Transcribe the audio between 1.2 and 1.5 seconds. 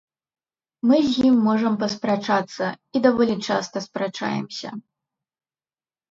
ім